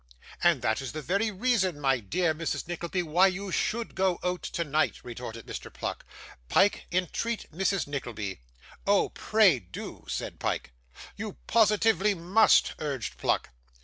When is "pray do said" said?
9.09-10.39